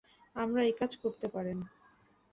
আমরা 0.35 0.61
এই 0.63 0.73
কাজ 0.79 0.91
করতে 1.03 1.27
পারেন! 1.27 1.57